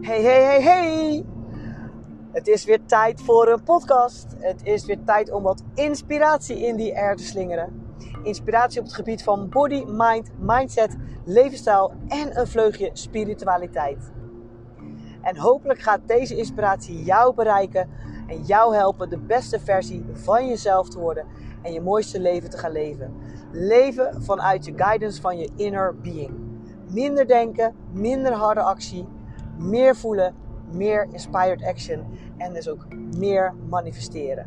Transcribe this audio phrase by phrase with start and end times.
[0.00, 1.24] Hey, hey, hey, hey!
[2.32, 4.26] Het is weer tijd voor een podcast.
[4.38, 7.94] Het is weer tijd om wat inspiratie in die air te slingeren.
[8.22, 14.12] Inspiratie op het gebied van body, mind, mindset, levensstijl en een vleugje spiritualiteit.
[15.22, 17.88] En hopelijk gaat deze inspiratie jou bereiken
[18.26, 21.26] en jou helpen de beste versie van jezelf te worden
[21.62, 23.14] en je mooiste leven te gaan leven.
[23.52, 26.30] Leven vanuit je guidance van je inner being.
[26.88, 29.06] Minder denken, minder harde actie,
[29.58, 30.34] meer voelen,
[30.72, 32.04] meer inspired action
[32.36, 32.86] en dus ook
[33.16, 34.46] meer manifesteren.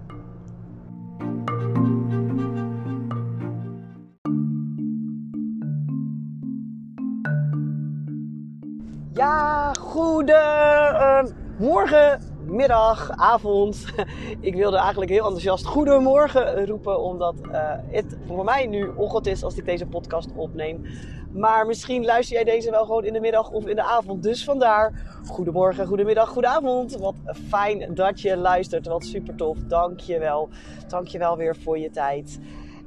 [9.14, 12.20] Ja, goedemorgen, morgen,
[12.54, 13.86] middag, avond.
[14.40, 19.44] Ik wilde eigenlijk heel enthousiast goedemorgen roepen, omdat uh, het voor mij nu ochtend is
[19.44, 20.86] als ik deze podcast opneem.
[21.32, 24.24] Maar misschien luister jij deze wel gewoon in de middag of in de avond.
[24.24, 26.98] Dus vandaar, goedemorgen, goedemiddag, goedavond.
[26.98, 27.16] Wat
[27.50, 29.58] fijn dat je luistert, wat super tof.
[29.58, 30.50] Dank je wel.
[30.88, 32.40] Dank je wel weer voor je tijd.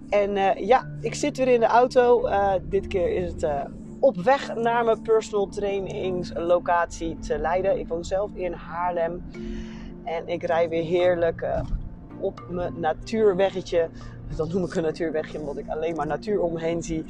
[0.09, 2.29] En uh, ja, ik zit weer in de auto.
[2.29, 3.47] Uh, dit keer is het
[4.07, 7.79] op weg naar mijn personal trainingslocatie te Leiden.
[7.79, 9.25] Ik woon zelf in Haarlem.
[10.05, 11.61] En ik rij weer heerlijk uh,
[12.21, 13.89] op mijn natuurweggetje.
[14.37, 17.05] Dat noem ik een natuurwegje omdat ik alleen maar natuur om me heen zie.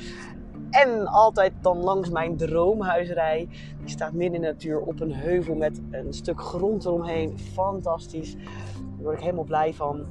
[0.71, 3.49] En altijd dan langs mijn droomhuis rij.
[3.81, 7.39] Die staat midden in de natuur op een heuvel met een stuk grond eromheen.
[7.39, 8.35] Fantastisch.
[8.35, 10.07] Daar word ik helemaal blij van.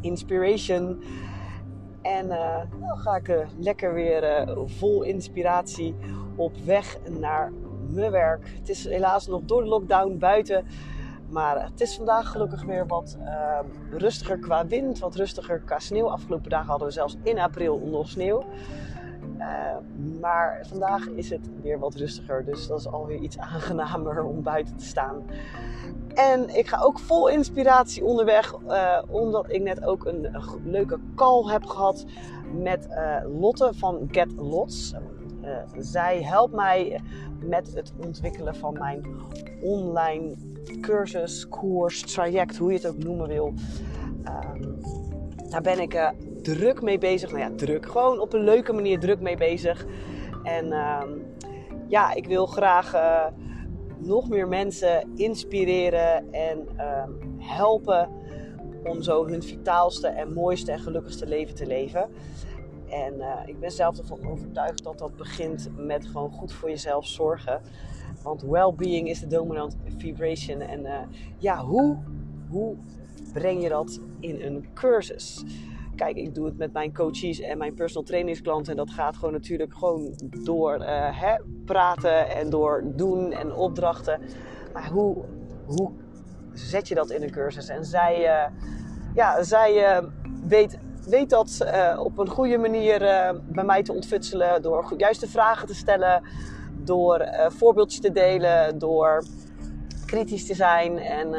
[0.00, 1.02] Inspiration.
[2.06, 2.28] En
[2.80, 5.94] dan ga ik uh, lekker weer uh, vol inspiratie
[6.36, 7.52] op weg naar
[7.90, 8.48] mijn werk.
[8.58, 10.66] Het is helaas nog door de lockdown buiten.
[11.28, 13.16] Maar het is vandaag gelukkig weer wat
[13.90, 16.10] rustiger qua wind, wat rustiger qua sneeuw.
[16.10, 18.44] Afgelopen dagen hadden we zelfs in april nog sneeuw.
[20.20, 24.76] Maar vandaag is het weer wat rustiger, dus dat is alweer iets aangenamer om buiten
[24.76, 25.22] te staan.
[26.14, 30.28] En ik ga ook vol inspiratie onderweg, uh, omdat ik net ook een,
[30.64, 32.04] leuke call heb gehad
[32.52, 34.94] met uh, Lotte van Get Lots.
[35.78, 37.00] Zij helpt mij
[37.40, 39.06] met het ontwikkelen van mijn
[39.62, 40.34] online
[40.80, 43.54] cursus, koers, traject, hoe je het ook noemen wil.
[44.24, 44.62] Ehm,
[45.50, 46.12] daar ben ik
[46.54, 47.30] druk mee bezig.
[47.30, 47.86] Nou ja, druk.
[47.86, 49.86] Gewoon op een leuke manier druk mee bezig.
[50.42, 51.10] En ehm,
[51.88, 52.94] ja, ik wil graag
[53.98, 58.08] nog meer mensen inspireren en um, helpen
[58.84, 62.08] om zo hun vitaalste en mooiste en gelukkigste leven te leven.
[62.88, 67.06] En uh, ik ben zelf ervan overtuigd dat dat begint met gewoon goed voor jezelf
[67.06, 67.60] zorgen.
[68.22, 70.60] Want well-being is de dominant vibration.
[70.60, 70.98] En uh,
[71.38, 71.98] ja, hoe,
[72.48, 72.76] hoe
[73.32, 75.44] breng je dat in een cursus?
[75.96, 78.70] Kijk, ik doe het met mijn coaches en mijn personal trainingsklanten.
[78.70, 80.14] En dat gaat gewoon natuurlijk gewoon
[80.44, 80.86] door uh,
[81.20, 81.34] hè,
[81.64, 84.20] praten en door doen en opdrachten.
[84.72, 85.24] Maar hoe,
[85.66, 85.90] hoe
[86.52, 87.68] zet je dat in een cursus?
[87.68, 88.58] En zij, uh,
[89.14, 90.08] ja, zij uh,
[90.46, 91.66] weet, weet dat
[91.98, 92.98] op een goede manier
[93.48, 94.62] bij mij te ontfutselen.
[94.62, 96.22] Door juiste vragen te stellen.
[96.84, 98.78] Door voorbeeldjes te delen.
[98.78, 99.24] Door
[100.06, 100.98] kritisch te zijn.
[100.98, 101.34] En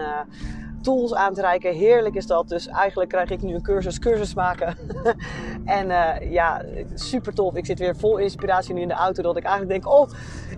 [0.88, 1.74] tools aan te reiken.
[1.74, 2.50] Heerlijk is dat.
[2.50, 4.76] Dus eigenlijk krijg ik nu een cursus, cursus maken.
[5.66, 6.62] en uh, ja,
[6.94, 7.56] super tof.
[7.56, 9.24] Ik zit weer vol inspiratie nu in de auto.
[9.24, 10.10] Dat ik eigenlijk denk, oh,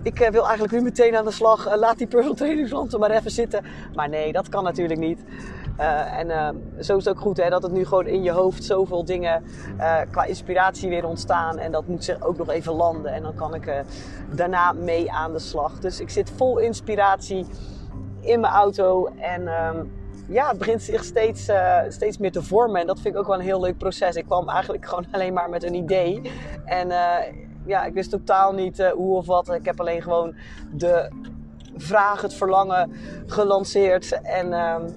[0.02, 1.66] ik uh, wil eigenlijk nu meteen aan de slag.
[1.66, 3.64] Uh, laat die personal trainingsklanten maar even zitten.
[3.94, 5.24] Maar nee, dat kan natuurlijk niet.
[6.16, 6.28] en
[6.80, 9.44] zo is het ook goed hè, dat het nu gewoon in je hoofd zoveel dingen
[10.10, 11.58] qua inspiratie weer ontstaan.
[11.58, 13.12] En dat moet zich ook nog even landen.
[13.12, 13.84] En dan kan ik
[14.34, 15.78] daarna mee aan de slag.
[15.78, 17.46] Dus ik zit vol inspiratie
[18.20, 19.06] in mijn auto.
[19.06, 19.99] En um,
[20.30, 22.80] ja, het begint zich steeds, uh, steeds meer te vormen.
[22.80, 24.16] En dat vind ik ook wel een heel leuk proces.
[24.16, 26.32] Ik kwam eigenlijk gewoon alleen maar met een idee.
[26.64, 27.16] En uh,
[27.66, 29.48] ja, ik wist totaal niet uh, hoe of wat.
[29.48, 30.34] Ik heb alleen gewoon
[30.72, 31.10] de
[31.76, 32.92] vraag, het verlangen
[33.26, 34.20] gelanceerd.
[34.22, 34.88] En ehm,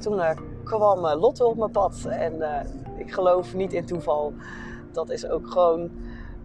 [0.00, 0.20] toen
[0.64, 2.06] kwam Lotte op mijn pad.
[2.08, 2.42] En
[2.96, 4.32] ik geloof niet in toeval.
[4.92, 5.90] Dat is ook gewoon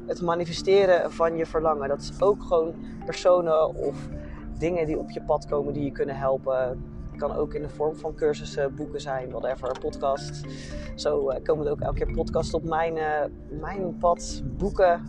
[0.06, 1.90] het manifesteren van je verlangen.
[1.90, 2.74] Dat is ook gewoon
[3.06, 3.96] personen of
[4.58, 6.84] dingen die op je pad komen die je kunnen helpen
[7.16, 10.42] kan ook in de vorm van cursussen, boeken zijn, whatever, podcasts.
[10.96, 15.04] Zo uh, komen er ook elke keer podcasts op mijn, uh, mijn pad, boeken.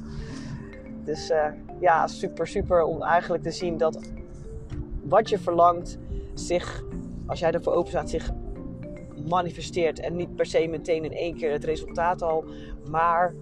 [1.05, 1.47] Dus uh,
[1.81, 4.13] ja, super, super om eigenlijk te zien dat
[5.03, 5.99] wat je verlangt
[6.35, 6.85] zich,
[7.27, 8.31] als jij ervoor open staat, zich
[9.29, 10.01] manifesteert.
[10.01, 12.45] En niet per se meteen in één keer het resultaat al,
[12.91, 13.35] maar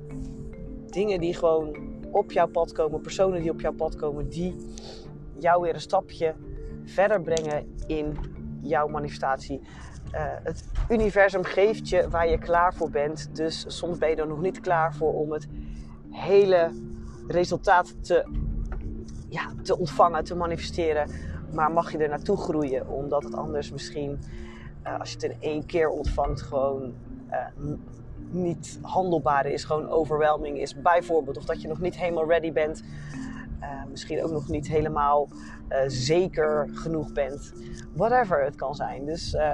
[0.86, 1.76] dingen die gewoon
[2.10, 4.54] op jouw pad komen, personen die op jouw pad komen, die
[5.38, 6.34] jou weer een stapje
[6.84, 8.16] verder brengen in
[8.68, 9.60] jouw manifestatie.
[10.12, 13.36] Uh, het universum geeft je waar je klaar voor bent.
[13.36, 15.48] Dus soms ben je er nog niet klaar voor om het
[16.10, 16.70] hele
[17.26, 18.24] resultaat te,
[19.28, 21.10] ja, te ontvangen, te manifesteren.
[21.52, 24.18] Maar mag je er naartoe groeien, omdat het anders misschien,
[24.86, 26.94] uh, als je het in één keer ontvangt, gewoon
[27.30, 27.72] uh,
[28.30, 30.80] niet handelbaar is, gewoon overwhelming is.
[30.80, 32.82] Bijvoorbeeld, of dat je nog niet helemaal ready bent.
[33.90, 35.28] Misschien ook nog niet helemaal
[35.74, 37.52] uh, zeker genoeg bent.
[37.94, 39.04] Whatever het kan zijn.
[39.04, 39.52] Dus uh,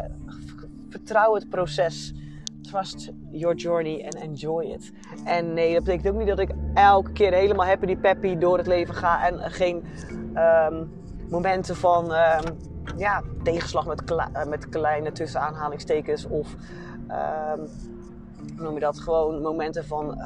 [0.88, 2.14] vertrouw het proces.
[2.62, 4.92] Trust your journey and enjoy it.
[5.24, 8.66] En nee, dat betekent ook niet dat ik elke keer helemaal happy peppy door het
[8.66, 9.84] leven ga en geen
[10.34, 10.90] um,
[11.28, 12.56] momenten van um,
[12.96, 16.54] ja, tegenslag met, kle met kleine tussenaanhalingstekens of
[17.08, 17.68] um,
[18.56, 19.00] hoe noem je dat?
[19.00, 20.20] Gewoon momenten van.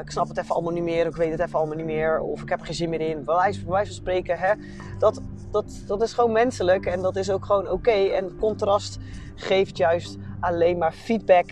[0.00, 2.42] Ik snap het even allemaal niet meer, ik weet het even allemaal niet meer, of
[2.42, 3.24] ik heb er geen zin meer in.
[3.24, 4.52] Bij wijze, van spreken, hè?
[4.98, 5.20] Dat,
[5.50, 7.90] dat, dat is gewoon menselijk en dat is ook gewoon oké.
[7.90, 8.98] En contrast
[9.34, 11.46] geeft juist alleen maar feedback.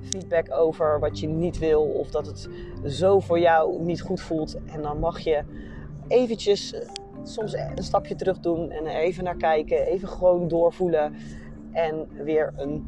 [0.00, 2.48] Feedback over wat je niet wil, of dat het
[2.86, 4.56] zo voor jou niet goed voelt.
[4.66, 5.44] En dan mag je
[6.08, 6.74] eventjes
[7.22, 11.14] soms een stapje terug doen en even naar kijken, even gewoon doorvoelen
[11.72, 12.86] en weer een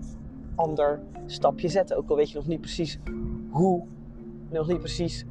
[0.54, 1.96] ander stapje zetten.
[1.96, 2.98] Ook al weet je nog niet precies
[3.50, 3.86] hoe,
[4.54, 5.24] nog niet precies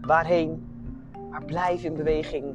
[0.00, 0.66] waarheen,
[1.30, 2.54] maar blijf in beweging.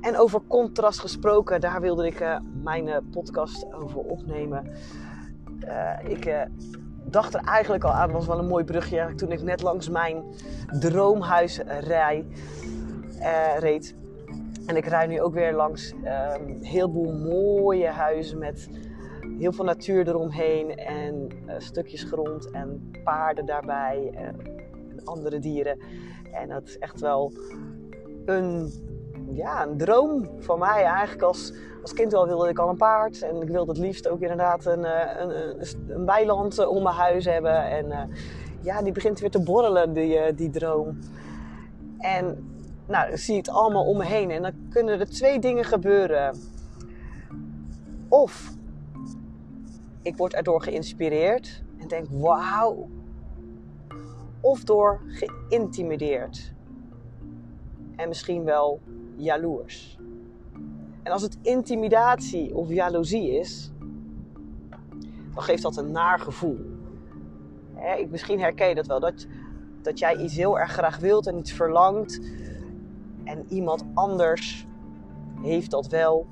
[0.00, 4.66] En over contrast gesproken, daar wilde ik uh, mijn uh, podcast over opnemen.
[5.64, 6.48] Uh, ik
[7.04, 10.22] dacht er eigenlijk al aan, was wel een mooi brugje, toen ik net langs mijn
[10.78, 12.26] droomhuis rij,
[13.58, 13.94] reed.
[14.66, 18.68] En ik rij nu ook weer langs een heleboel mooie huizen met
[19.38, 24.36] heel veel natuur eromheen en uh, stukjes grond en paarden daarbij en,
[25.04, 25.78] andere dieren.
[26.32, 27.32] En dat is echt wel
[28.24, 28.72] een,
[29.32, 30.84] ja, een droom van mij.
[30.84, 31.52] Eigenlijk als,
[31.82, 34.64] als kind al wilde ik al een paard en ik wilde het liefst ook inderdaad
[34.64, 37.64] een, eh, een, een, een weiland om mijn huis hebben.
[37.64, 38.10] En
[38.60, 40.98] ja, die begint weer te borrelen, die, die droom.
[41.98, 42.48] En
[42.86, 46.36] nou, zie het allemaal om me heen en dan kunnen er twee dingen gebeuren.
[48.08, 48.56] Of
[50.08, 52.88] ik word erdoor geïnspireerd en denk wauw.
[54.40, 56.52] Of door geïntimideerd.
[57.96, 58.80] En misschien wel
[59.16, 59.98] jaloers.
[61.02, 63.72] En als het intimidatie of jaloezie is,
[65.34, 66.58] dan geeft dat een naar gevoel.
[67.98, 69.26] ik, misschien herken je dat wel, dat,
[69.82, 72.20] dat jij iets heel erg graag wilt en iets verlangt.
[73.24, 74.66] En iemand anders
[75.42, 76.26] heeft dat wel,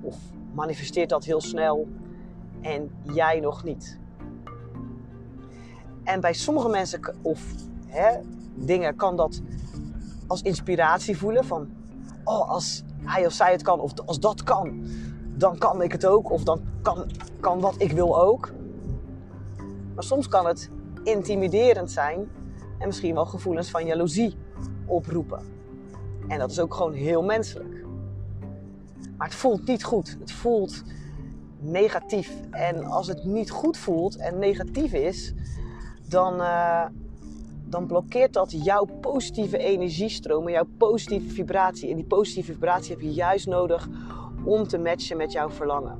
[0.00, 0.16] of
[0.52, 1.88] manifesteert dat heel snel
[2.64, 3.98] en jij nog niet.
[6.04, 7.40] En bij sommige mensen of
[7.86, 8.18] hè,
[8.54, 9.40] dingen kan dat
[10.26, 11.68] als inspiratie voelen van,
[12.24, 14.84] oh als hij of zij het kan of als dat kan,
[15.36, 18.52] dan kan ik het ook of dan kan, kan wat ik wil ook.
[19.94, 20.70] Maar soms kan het
[21.02, 22.28] intimiderend zijn
[22.78, 24.36] en misschien wel gevoelens van jaloezie
[24.86, 25.40] oproepen.
[26.28, 27.84] En dat is ook gewoon heel menselijk.
[29.16, 30.16] Maar het voelt niet goed.
[30.20, 30.82] Het voelt
[31.64, 32.32] negatief.
[32.50, 35.34] En als het niet goed voelt en negatief is,
[36.08, 36.84] dan, uh,
[37.68, 41.90] dan blokkeert dat jouw positieve energiestroom, jouw positieve vibratie.
[41.90, 43.88] En die positieve vibratie heb je juist nodig
[44.44, 45.98] om te matchen met jouw verlangen.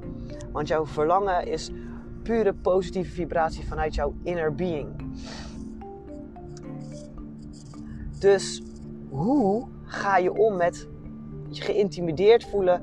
[0.52, 1.70] Want jouw verlangen is
[2.22, 4.88] pure positieve vibratie vanuit jouw inner being.
[8.18, 8.62] Dus
[9.08, 10.88] hoe ga je om met
[11.48, 12.82] je geïntimideerd voelen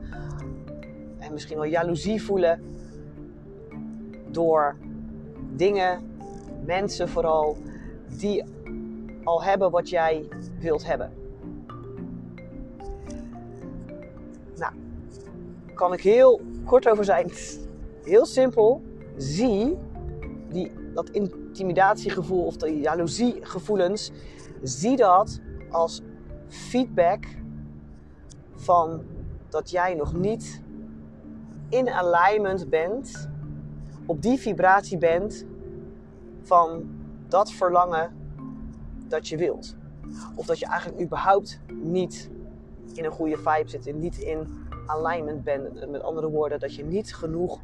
[1.20, 2.71] en misschien wel jaloezie voelen
[4.34, 4.76] door
[5.56, 6.02] dingen,
[6.66, 7.58] mensen vooral,
[8.18, 8.44] die
[9.24, 10.28] al hebben wat jij
[10.60, 11.12] wilt hebben.
[14.56, 14.74] Nou,
[15.74, 17.32] kan ik heel kort over zijn.
[18.04, 18.82] Heel simpel.
[19.18, 19.78] Zie
[20.50, 24.12] die, dat intimidatiegevoel of de jaloeziegevoelens,
[24.62, 26.02] zie dat als
[26.48, 27.24] feedback
[28.56, 29.04] van
[29.50, 30.62] dat jij nog niet
[31.70, 33.30] in alignment bent
[34.12, 35.46] op die vibratie bent
[36.42, 36.84] van
[37.28, 38.16] dat verlangen
[39.08, 39.76] dat je wilt.
[40.36, 42.30] Of dat je eigenlijk überhaupt niet
[42.94, 44.48] in een goede vibe zit en niet in
[44.86, 45.90] alignment bent.
[45.90, 47.60] Met andere woorden, dat je niet genoeg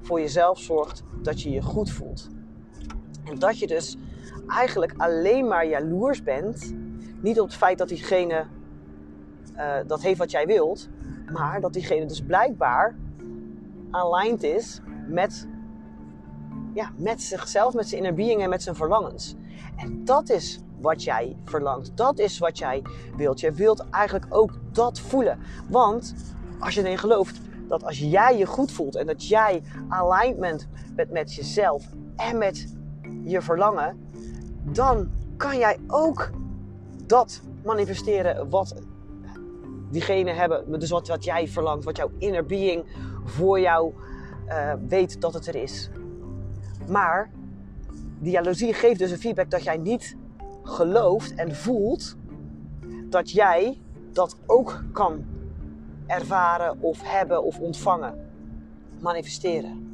[0.00, 2.28] voor jezelf zorgt dat je je goed voelt.
[3.24, 3.96] En dat je dus
[4.48, 6.74] eigenlijk alleen maar jaloers bent.
[7.20, 8.44] Niet op het feit dat diegene
[9.56, 10.88] uh, dat heeft wat jij wilt,
[11.32, 12.96] maar dat diegene dus blijkbaar
[13.90, 15.46] aligned is met
[16.72, 19.34] ja, met zichzelf, met zijn inner being en met zijn verlangens.
[19.76, 21.90] En dat is wat jij verlangt.
[21.94, 22.82] Dat is wat jij
[23.16, 23.40] wilt.
[23.40, 25.38] Je wilt eigenlijk ook dat voelen.
[25.68, 26.14] Want
[26.60, 31.10] als je erin gelooft dat als jij je goed voelt en dat jij alignment bent
[31.10, 31.84] met jezelf
[32.16, 32.74] en met
[33.24, 34.08] je verlangen,
[34.62, 36.30] dan kan jij ook
[37.06, 38.74] dat manifesteren wat
[39.90, 42.84] diegene hebben, dus wat, wat jij verlangt, wat jouw inner being
[43.24, 43.92] voor jou
[44.48, 45.90] uh, weet dat het er is.
[46.92, 47.30] Maar
[48.18, 50.16] die jaloezie geeft dus een feedback dat jij niet
[50.62, 52.16] gelooft en voelt
[53.08, 53.80] dat jij
[54.12, 55.24] dat ook kan
[56.06, 58.30] ervaren of hebben of ontvangen,
[59.00, 59.90] manifesteren.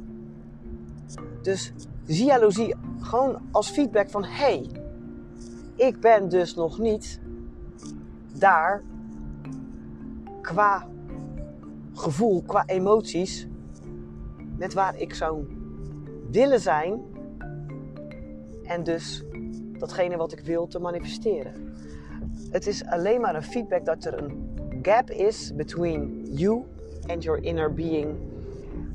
[1.41, 1.73] Dus
[2.05, 4.69] zie jaloezie gewoon als feedback van hey,
[5.75, 7.19] ik ben dus nog niet
[8.37, 8.83] daar
[10.41, 10.87] qua
[11.93, 13.47] gevoel, qua emoties,
[14.57, 15.58] met waar ik zou
[16.31, 17.01] willen zijn.
[18.63, 19.23] En dus
[19.77, 21.53] datgene wat ik wil te manifesteren.
[22.51, 24.49] Het is alleen maar een feedback dat er een
[24.81, 26.63] gap is between you
[27.07, 28.15] and your inner being.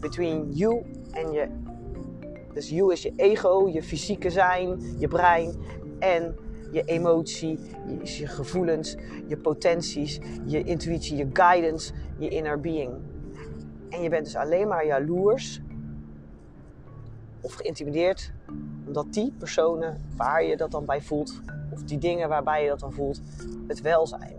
[0.01, 1.47] Between you en je.
[2.53, 5.55] Dus you is je ego, je fysieke zijn, je brein.
[5.99, 6.37] En
[6.73, 12.93] je emotie, je, je gevoelens, je potenties, je intuïtie, je guidance, je inner being.
[13.89, 15.61] En je bent dus alleen maar jaloers
[17.45, 18.33] of geïntimideerd
[18.87, 22.81] omdat die personen waar je dat dan bij voelt, of die dingen waarbij je dat
[22.81, 23.21] dan voelt,
[23.67, 24.37] het wel zijn.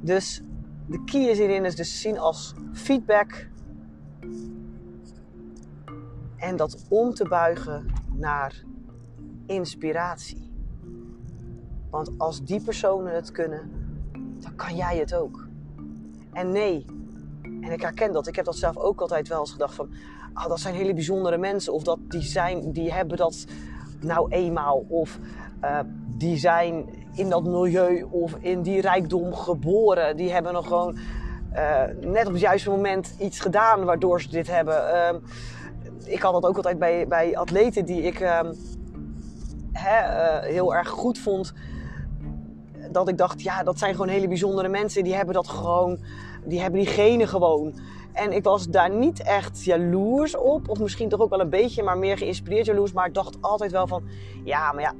[0.00, 0.42] Dus
[0.86, 3.48] de key is hierin is dus zien als feedback
[6.36, 8.62] en dat om te buigen naar
[9.46, 10.52] inspiratie.
[11.90, 13.70] Want als die personen het kunnen,
[14.40, 15.48] dan kan jij het ook.
[16.32, 16.84] En nee,
[17.42, 18.26] en ik herken dat.
[18.26, 19.90] Ik heb dat zelf ook altijd wel eens gedacht van...
[20.34, 21.72] Oh, dat zijn hele bijzondere mensen.
[21.72, 23.44] Of dat die, zijn, die hebben dat
[24.00, 24.84] nou eenmaal.
[24.88, 25.18] Of
[25.62, 25.78] uh,
[26.16, 30.16] die zijn in dat milieu of in die rijkdom geboren.
[30.16, 30.98] Die hebben nog gewoon
[31.52, 34.74] uh, net op het juiste moment iets gedaan waardoor ze dit hebben.
[34.74, 38.52] Uh, ik had dat ook altijd bij, bij atleten die ik ehm,
[40.42, 41.52] heel erg goed vond
[42.90, 45.04] dat ik dacht, ja, dat zijn gewoon hele bijzondere mensen.
[45.04, 45.98] Die hebben dat gewoon,
[46.44, 47.74] die hebben die genen gewoon.
[48.14, 50.68] En ik was daar niet echt jaloers op.
[50.68, 52.92] Of misschien toch ook wel een beetje, maar meer geïnspireerd jaloers.
[52.92, 54.02] Maar ik dacht altijd wel van,
[54.44, 54.94] ja, maar ja,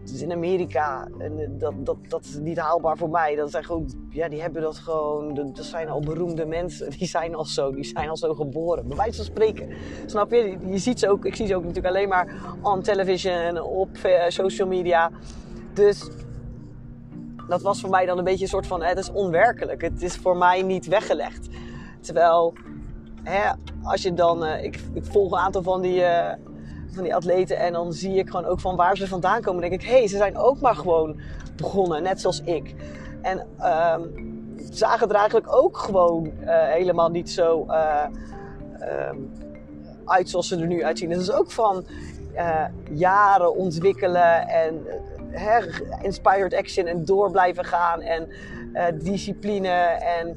[0.00, 1.08] het is in Amerika.
[1.18, 3.34] En eh, dat, dat, dat is niet haalbaar voor mij.
[3.34, 5.34] Dat zijn gewoon, ja, die hebben dat gewoon.
[5.34, 6.90] Dat zijn al beroemde mensen.
[6.98, 8.88] Die zijn al zo, die zijn al zo geboren.
[8.88, 9.68] Bij wijze van spreken.
[10.06, 10.56] Snap je?
[10.66, 14.28] Je ziet ze ook, ik zie ze ook natuurlijk alleen maar on television, op uh,
[14.28, 15.10] social media.
[15.74, 16.10] Dus
[17.48, 19.80] dat was voor mij dan een beetje een soort van, het is onwerkelijk.
[19.80, 21.48] Het is voor mij niet weggelegd.
[22.02, 22.54] Terwijl,
[23.82, 26.32] als je dan, uh, ik, ik, volg een aantal van die, uh,
[26.92, 29.60] van die atleten en dan zie ik gewoon ook van waar ze vandaan komen.
[29.60, 31.20] Denk ik, hé, hey, ze zijn ook maar gewoon
[31.56, 32.74] begonnen, net zoals ik.
[33.22, 33.96] En uh,
[34.70, 39.16] zagen er eigenlijk ook gewoon uh, helemaal niet zo ehm,
[40.04, 41.10] uit zoals ze er nu uitzien.
[41.10, 41.84] Het is ook van
[42.90, 44.86] jaren ontwikkelen en
[46.02, 48.28] inspired action en door blijven gaan en
[49.02, 50.36] discipline en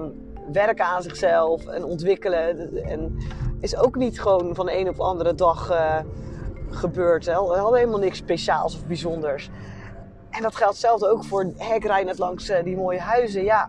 [0.00, 2.76] um, werken aan zichzelf en ontwikkelen.
[2.84, 3.16] En
[3.60, 5.98] is ook niet gewoon van de een op de andere dag uh,
[6.70, 7.26] gebeurd.
[7.26, 7.32] Hè.
[7.32, 9.50] We hadden helemaal niks speciaals of bijzonders.
[10.30, 13.44] En dat geldt zelfs ook voor hekrijden langs uh, die mooie huizen.
[13.44, 13.68] Ja,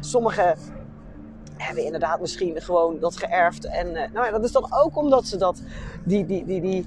[0.00, 0.56] sommigen
[1.56, 3.64] hebben inderdaad misschien gewoon dat geërfd.
[3.64, 5.62] En uh, nou ja, dat is dan ook omdat ze dat,
[6.04, 6.84] die, die, die, die,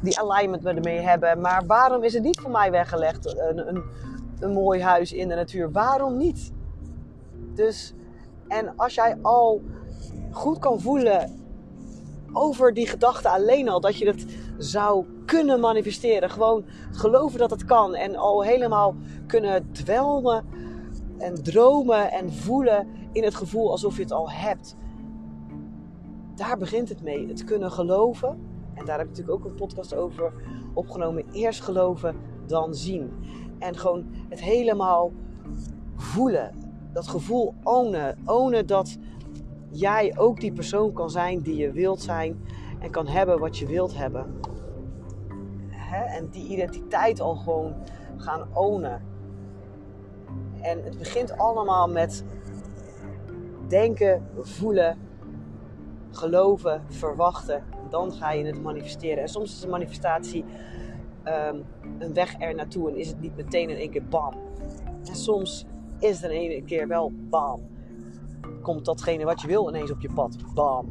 [0.00, 1.40] die alignment met ermee hebben.
[1.40, 3.38] Maar waarom is het niet voor mij weggelegd?
[3.38, 3.82] Een, een,
[4.40, 5.72] een mooi huis in de natuur.
[5.72, 6.52] Waarom niet?
[7.54, 7.94] Dus,
[8.48, 9.62] en als jij al
[10.30, 11.42] goed kan voelen
[12.32, 14.26] over die gedachte alleen al, dat je het
[14.58, 16.30] zou kunnen manifesteren.
[16.30, 17.94] Gewoon geloven dat het kan.
[17.94, 18.94] En al helemaal
[19.26, 20.44] kunnen dwelmen
[21.18, 24.76] en dromen en voelen in het gevoel alsof je het al hebt.
[26.34, 27.28] Daar begint het mee.
[27.28, 28.38] Het kunnen geloven
[28.74, 30.32] en daar heb ik natuurlijk ook een podcast over
[30.74, 31.24] opgenomen.
[31.32, 33.12] Eerst geloven, dan zien.
[33.58, 35.12] En gewoon het helemaal
[35.96, 36.63] voelen.
[36.94, 38.18] Dat gevoel ownen.
[38.24, 38.98] Ownen dat
[39.70, 42.44] jij ook die persoon kan zijn die je wilt zijn.
[42.80, 44.40] En kan hebben wat je wilt hebben.
[46.06, 47.74] En die identiteit al gewoon
[48.16, 49.02] gaan ownen.
[50.60, 52.24] En het begint allemaal met
[53.68, 54.98] denken, voelen,
[56.10, 59.22] geloven, verwachten dan ga je het manifesteren.
[59.22, 60.44] En soms is een manifestatie
[61.24, 61.64] um,
[61.98, 64.34] een weg er naartoe en is het niet meteen in één keer bam.
[65.04, 65.66] En soms
[66.04, 67.60] is in één keer wel bam.
[68.62, 70.36] Komt datgene wat je wil ineens op je pad.
[70.54, 70.88] Bam.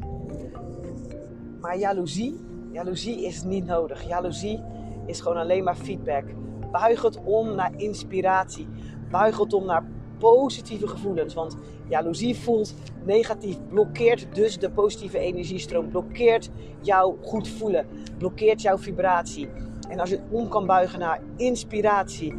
[1.60, 2.40] Maar jaloezie,
[2.72, 4.08] jaloezie is niet nodig.
[4.08, 4.62] Jaloezie
[5.06, 6.24] is gewoon alleen maar feedback.
[6.70, 8.68] Buig het om naar inspiratie.
[9.10, 9.86] Buig het om naar
[10.18, 11.34] positieve gevoelens.
[11.34, 11.56] Want
[11.88, 17.86] jaloezie voelt negatief, blokkeert dus de positieve energiestroom, blokkeert jouw goed voelen,
[18.18, 19.48] blokkeert jouw vibratie.
[19.88, 22.34] En als je om kan buigen naar inspiratie,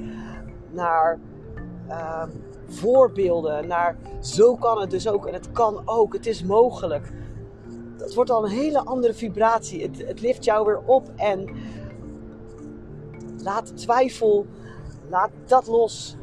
[0.72, 1.20] naar
[1.88, 2.30] ehm,
[2.68, 7.14] voorbeelden, naar zo kan het dus ook en het kan ook, het is mogelijk.
[7.98, 9.82] Dat wordt al een hele andere vibratie.
[9.82, 11.50] Het, het lift jou weer op en
[13.38, 14.46] laat twijfel,
[15.10, 16.18] laat dat los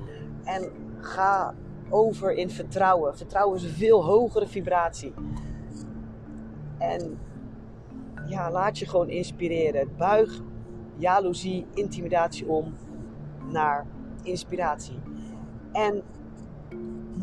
[0.44, 0.70] en
[1.00, 1.54] ga
[1.90, 3.16] over in vertrouwen.
[3.16, 5.14] Vertrouwen is een veel hogere vibratie.
[6.78, 7.18] En
[8.26, 9.88] ja, laat je gewoon inspireren.
[9.96, 10.40] Buig
[10.96, 12.74] jaloezie, intimidatie om
[13.50, 13.86] naar
[14.22, 14.98] inspiratie.
[15.72, 16.02] En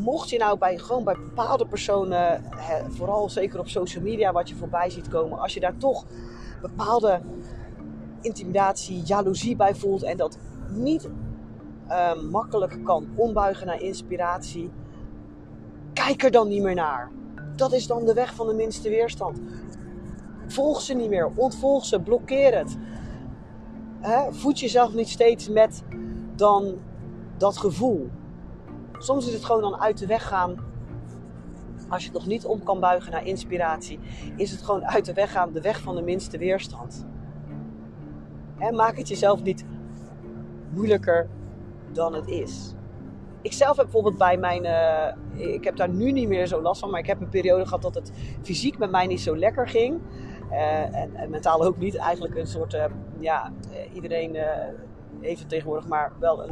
[0.00, 2.44] mocht je nou bij, gewoon bij bepaalde personen,
[2.88, 6.04] vooral zeker op social media, wat je voorbij ziet komen, als je daar toch
[6.60, 7.20] bepaalde
[8.20, 10.38] intimidatie, jaloezie bij voelt en dat
[10.68, 11.08] niet
[11.88, 14.70] uh, makkelijk kan ombuigen naar inspiratie,
[15.92, 17.10] kijk er dan niet meer naar.
[17.56, 19.40] Dat is dan de weg van de minste weerstand.
[20.46, 22.76] Volg ze niet meer, ontvolg ze, blokkeer het.
[24.00, 25.82] He, voed jezelf niet steeds met
[26.34, 26.74] dan
[27.36, 28.10] dat gevoel.
[29.02, 30.56] Soms is het gewoon dan uit de weg gaan.
[31.88, 33.98] Als je nog niet om kan buigen naar inspiratie,
[34.36, 37.06] is het gewoon uit de weg gaan, de weg van de minste weerstand.
[38.56, 39.64] He, maak het jezelf niet
[40.70, 41.28] moeilijker
[41.92, 42.74] dan het is.
[43.42, 44.64] Ik zelf heb bijvoorbeeld bij mijn.
[44.64, 47.64] Uh, ik heb daar nu niet meer zo last van, maar ik heb een periode
[47.64, 50.00] gehad dat het fysiek met mij niet zo lekker ging.
[50.50, 51.96] Uh, en, en, mentaal ook niet.
[51.96, 52.74] Eigenlijk een soort.
[52.74, 52.84] Uh,
[53.18, 53.52] ja,
[53.92, 54.36] iedereen
[55.20, 56.42] heeft het tegenwoordig, maar wel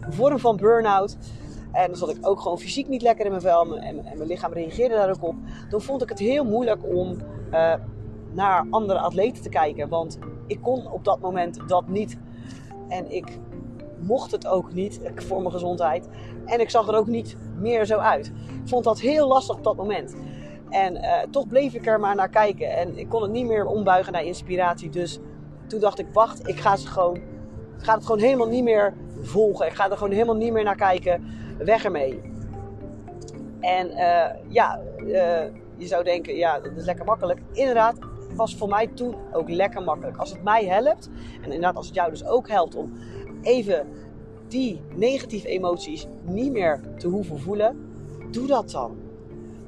[0.00, 1.16] een vorm van burn-out.
[1.72, 4.28] En dan zat ik ook gewoon fysiek niet lekker in mijn vel en, en, mijn
[4.28, 5.34] lichaam reageerde daar ook op.
[5.68, 7.16] Dan vond ik het heel moeilijk om
[8.32, 9.88] naar andere atleten te kijken.
[9.88, 12.18] Want ik kon op dat moment dat niet.
[12.88, 13.38] En ik
[13.98, 16.08] mocht het ook niet voor mijn gezondheid.
[16.46, 18.26] En ik zag er ook niet meer zo uit.
[18.62, 20.16] Ik vond dat heel lastig op dat moment.
[20.68, 22.76] En uh, toch bleef ik er maar naar kijken.
[22.76, 24.90] En ik kon het niet meer ombuigen naar inspiratie.
[24.90, 25.18] Dus
[25.66, 28.94] toen dacht ik, wacht, ik ga, ze gewoon, ik ga het gewoon helemaal niet meer
[29.20, 29.66] volgen.
[29.66, 31.24] Ik ga er gewoon helemaal niet meer naar kijken.
[31.58, 32.20] Weg ermee.
[33.60, 35.42] En uh, ja, uh,
[35.76, 37.40] je zou denken, ja, dat is lekker makkelijk.
[37.52, 37.98] Inderdaad,
[38.34, 40.16] was voor mij toen ook lekker makkelijk.
[40.16, 42.92] Als het mij helpt, en inderdaad als het jou dus ook helpt om
[43.42, 43.86] even
[44.48, 47.94] die negatieve emoties niet meer te hoeven voelen,
[48.30, 48.96] doe dat dan.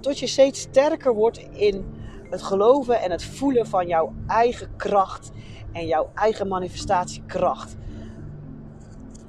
[0.00, 1.84] Tot je steeds sterker wordt in
[2.30, 5.30] het geloven en het voelen van jouw eigen kracht
[5.72, 7.76] en jouw eigen manifestatiekracht.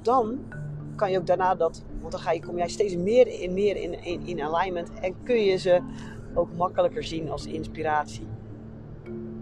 [0.02, 0.38] Dan
[0.96, 3.76] kan je ook daarna dat, want dan ga je, kom jij steeds meer in, meer
[3.76, 5.80] in, in, in alignment en kun je ze
[6.34, 8.26] ook makkelijker zien als inspiratie.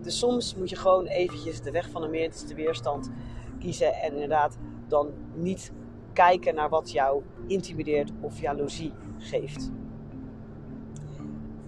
[0.03, 3.11] Dus soms moet je gewoon eventjes de weg van de meerderste weerstand
[3.59, 5.73] kiezen en inderdaad dan niet
[6.13, 9.71] kijken naar wat jou intimideert of jaloezie geeft.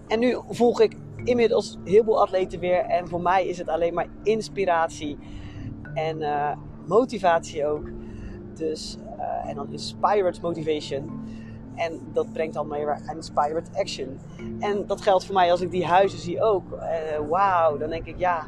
[0.07, 2.79] En nu volg ik inmiddels heel veel atleten weer.
[2.79, 5.17] En voor mij is het alleen maar inspiratie
[5.93, 6.51] en uh,
[6.85, 7.89] motivatie ook.
[8.53, 8.97] Dus,
[9.45, 11.25] en dan inspired motivation.
[11.75, 14.19] En dat brengt dan meer inspired action.
[14.59, 16.71] En dat geldt voor mij als ik die huizen zie ook.
[16.71, 18.47] Uh, Wauw, dan denk ik ja.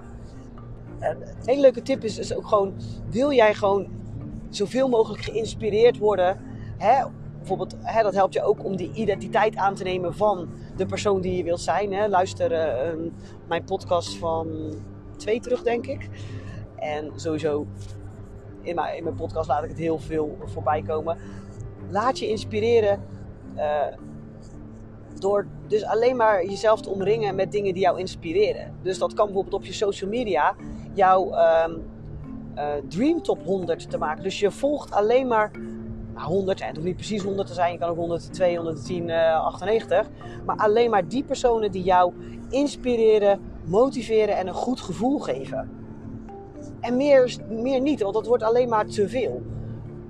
[1.00, 2.74] Een hele leuke tip is, is ook gewoon:
[3.10, 3.88] wil jij gewoon
[4.50, 6.38] zoveel mogelijk geïnspireerd worden.
[6.78, 7.06] Hè?
[7.38, 11.22] Bijvoorbeeld, hè, dat helpt je ook om die identiteit aan te nemen van de persoon
[11.22, 11.94] die je wilt zijn.
[11.94, 12.08] Hè?
[12.08, 13.10] Luister uh,
[13.48, 14.74] mijn podcast van
[15.18, 16.10] twee terug, denk ik.
[16.76, 17.68] En sowieso
[18.62, 21.18] in mijn, in mijn podcast laat ik het heel veel voorbij komen.
[21.90, 23.04] Laat je inspireren
[23.56, 23.64] uh,
[25.20, 28.76] door dus alleen maar jezelf te omringen met dingen die jou inspireren.
[28.82, 30.56] Dus dat kan bijvoorbeeld op je social media
[30.94, 31.24] jouw
[31.66, 31.84] um,
[32.56, 34.24] uh, Dream Top 100 te maken.
[34.24, 35.52] Dus je volgt alleen maar
[36.14, 39.08] nou, 100, en het hoeft niet precies 100 te zijn, je kan ook 102, 110,
[39.08, 40.10] uh, 98.
[40.46, 42.14] Maar alleen maar die personen die jou
[42.50, 45.79] inspireren, motiveren en een goed gevoel geven.
[46.80, 49.42] En meer, meer niet, want dat wordt alleen maar te veel.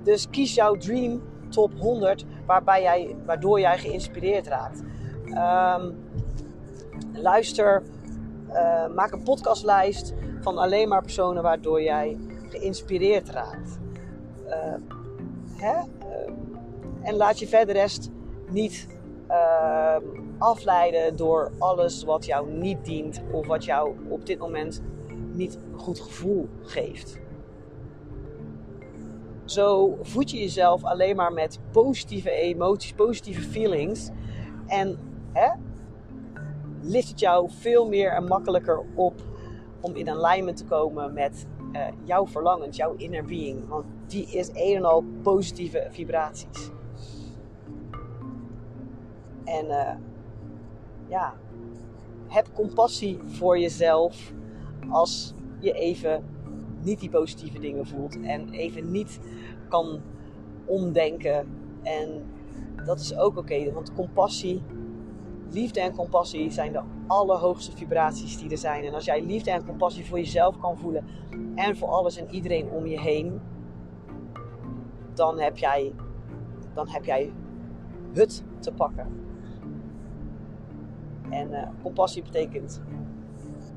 [0.02, 4.82] Dus kies jouw Dream Top 100 waarbij jij, waardoor jij geïnspireerd raakt.
[5.24, 5.96] Um,
[7.12, 7.82] luister,
[8.48, 13.78] uh, maak een podcastlijst van alleen maar personen waardoor jij geïnspireerd raakt.
[14.46, 14.54] Uh,
[15.56, 15.74] hè?
[15.74, 16.32] Uh,
[17.02, 18.10] en laat je verder rest
[18.50, 18.86] niet
[19.28, 19.96] uh,
[20.38, 24.82] afleiden door alles wat jou niet dient of wat jou op dit moment
[25.34, 27.18] niet een goed gevoel geeft.
[29.44, 34.10] Zo voed je jezelf alleen maar met positieve emoties, positieve feelings.
[34.66, 34.98] En
[35.32, 35.50] hè,
[36.82, 39.22] lift het jou veel meer en makkelijker op
[39.80, 43.68] om in alignment te komen met uh, jouw verlangens, jouw inner being.
[43.68, 46.70] Want die is een en al positieve vibraties.
[49.44, 49.90] En uh,
[51.08, 51.34] ja,
[52.28, 54.32] heb compassie voor jezelf
[54.88, 56.24] als je even
[56.82, 59.20] niet die positieve dingen voelt en even niet
[59.68, 60.00] kan
[60.64, 61.46] omdenken.
[61.82, 62.22] En
[62.84, 64.62] dat is ook oké, want compassie,
[65.50, 68.84] liefde en compassie zijn de allerhoogste vibraties die er zijn.
[68.84, 71.04] En als jij liefde en compassie voor jezelf kan voelen
[71.54, 73.40] en voor alles en iedereen om je heen,
[75.14, 75.92] dan heb jij,
[76.74, 77.32] dan heb jij
[78.12, 79.06] het te pakken.
[81.30, 82.82] En uh, compassie betekent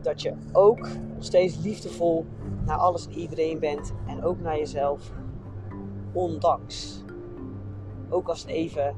[0.03, 0.87] dat je ook
[1.19, 2.25] steeds liefdevol
[2.65, 5.11] naar alles en iedereen bent en ook naar jezelf,
[6.11, 7.03] ondanks.
[8.09, 8.95] Ook als het even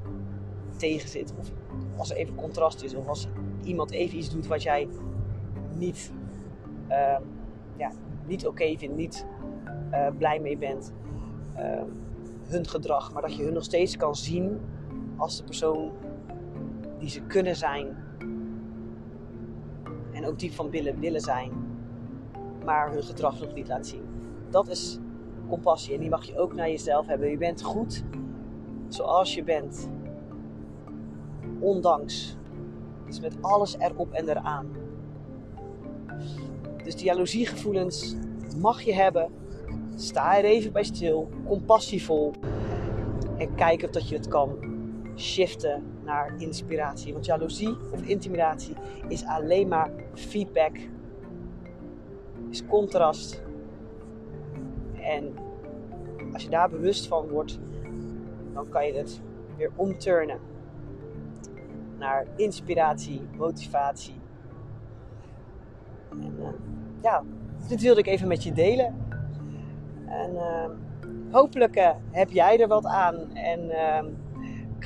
[0.77, 1.51] tegen zit, of
[1.97, 3.27] als er even contrast is, of als
[3.63, 4.87] iemand even iets doet wat jij
[5.77, 6.11] niet,
[6.89, 7.17] uh,
[7.77, 7.91] ja,
[8.25, 9.25] niet oké vindt, niet
[9.91, 10.93] uh, blij mee bent.
[11.57, 11.81] Uh,
[12.47, 14.59] hun gedrag, maar dat je hun nog steeds kan zien
[15.17, 15.91] als de persoon
[16.99, 17.97] die ze kunnen zijn.
[20.25, 21.51] Ook diep van binnen willen zijn,
[22.65, 24.03] maar hun gedrag nog niet laat zien.
[24.49, 24.99] Dat is
[25.47, 27.29] compassie en die mag je ook naar jezelf hebben.
[27.29, 28.03] Je bent goed
[28.87, 29.89] zoals je bent,
[31.59, 32.37] ondanks.
[33.05, 34.67] Dus met alles erop en eraan.
[36.83, 38.15] Dus die jaloeziegevoelens
[38.57, 39.29] mag je hebben.
[39.95, 42.33] Sta er even bij stil, compassievol.
[43.37, 44.74] En kijk of dat je het kan
[45.15, 47.13] shiften naar inspiratie.
[47.13, 48.75] Want jaloezie of intimidatie
[49.07, 50.77] is alleen maar feedback,
[52.49, 53.43] is contrast.
[55.01, 55.33] En
[56.33, 57.59] als je daar bewust van wordt,
[58.53, 59.21] dan kan je het
[59.57, 60.39] weer omturnen
[61.97, 64.15] naar inspiratie, motivatie.
[66.09, 66.47] En uh,
[67.01, 67.23] ja,
[67.67, 68.95] dit wilde ik even met je delen.
[70.07, 70.69] En uh,
[71.31, 74.05] hopelijk uh, heb jij er wat aan en ehm,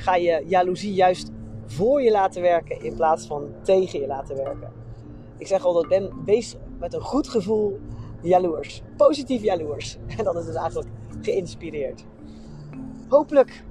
[0.00, 1.30] ga je jaloezie juist
[1.66, 4.72] voor je laten werken in plaats van tegen je laten werken.
[5.38, 7.78] Ik zeg altijd, ben, wees met een goed gevoel
[8.22, 8.82] jaloers.
[8.96, 9.96] Positief jaloers.
[10.18, 10.88] En dat is dus eigenlijk
[11.20, 12.04] geïnspireerd.
[13.08, 13.64] Hopelijk,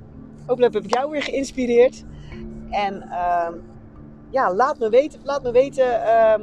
[0.46, 2.04] hopelijk heb ik jou weer geïnspireerd.
[2.70, 3.48] En uh,
[4.30, 6.34] ja, laat me weten, laat me weten uh,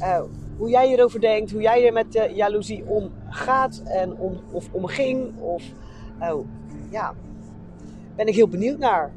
[0.00, 0.22] uh,
[0.56, 5.40] hoe jij erover denkt, hoe jij er met uh, jaloezie omgaat en om, of omging.
[5.40, 5.62] Of
[6.20, 6.46] oh,
[6.90, 7.14] ja,
[8.16, 9.12] ben ik heel benieuwd naar.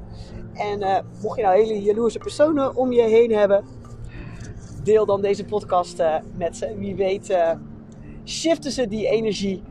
[0.54, 3.66] En uh, mocht je nou hele jaloerse personen om je heen hebben,
[4.84, 6.76] deel dan deze podcast uh, met ze.
[6.78, 7.52] Wie weet, uh,
[8.26, 9.64] shiften ze die energie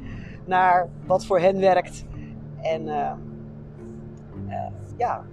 [0.44, 2.04] naar wat voor hen werkt.
[2.62, 2.84] En
[4.96, 5.24] ja,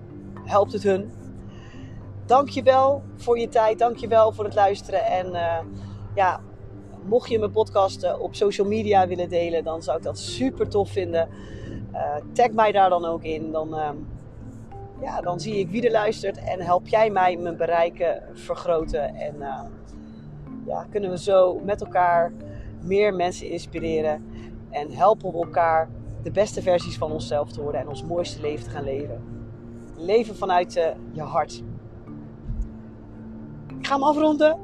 [0.43, 1.11] helpt het hun.
[2.25, 5.05] Dankjewel voor je tijd, dankjewel voor het luisteren.
[5.05, 5.31] En
[6.15, 6.39] ja,
[7.05, 10.91] mocht je mijn podcast op social media willen delen, dan zou ik dat super tof
[10.91, 11.29] vinden.
[11.93, 13.51] Uh, tag mij daar dan ook in.
[13.51, 13.89] Dan, uh,
[15.01, 19.15] ja, dan zie ik wie er luistert en help jij mij mijn bereiken vergroten.
[19.15, 19.61] En uh,
[20.65, 22.31] ja, kunnen we zo met elkaar
[22.81, 24.25] meer mensen inspireren.
[24.69, 25.89] En helpen we elkaar
[26.23, 29.23] de beste versies van onszelf te worden en ons mooiste leven te gaan leven.
[29.97, 30.73] Leven vanuit
[31.11, 31.63] je hart.
[33.79, 34.59] Ik ga hem afronden.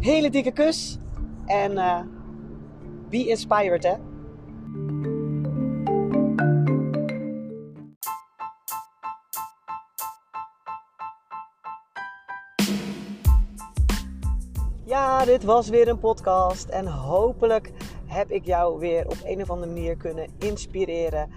[0.00, 0.98] Hele dikke kus.
[1.46, 1.74] En
[3.08, 3.94] be inspired, hè.
[15.24, 17.72] Dit was weer een podcast en hopelijk
[18.06, 21.30] heb ik jou weer op een of andere manier kunnen inspireren.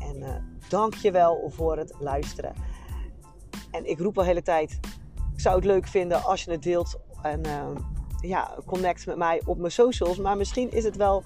[0.00, 0.28] En uh,
[0.68, 2.54] dank je wel voor het luisteren.
[3.70, 4.78] En ik roep al de hele tijd,
[5.32, 7.66] ik zou het leuk vinden als je het deelt en uh,
[8.20, 10.18] ja, connect met mij op mijn socials.
[10.18, 11.22] Maar misschien is het wel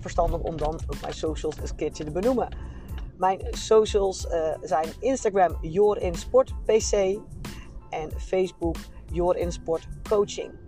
[0.00, 2.48] verstandig om dan ook mijn socials een keertje te benoemen.
[3.16, 7.18] Mijn socials uh, zijn Instagram YourInSportPC
[7.90, 8.76] en Facebook
[9.12, 10.59] YourInSportCoaching.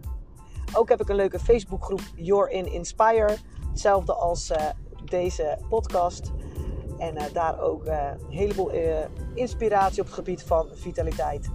[0.75, 3.37] Ook heb ik een leuke Facebookgroep You're in Inspire.
[3.71, 4.57] Hetzelfde als uh,
[5.05, 6.33] deze podcast.
[6.99, 8.71] En uh, daar ook uh, een heleboel
[9.35, 11.49] inspiratie op het gebied van vitaliteit.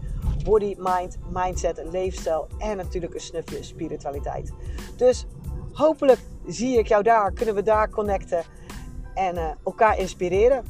[0.43, 4.53] Body, mind, mindset, leefstijl en natuurlijk een snufje spiritualiteit.
[4.95, 5.25] Dus
[5.73, 8.43] hopelijk zie ik jou daar, kunnen we daar connecten
[9.13, 10.63] en elkaar inspireren.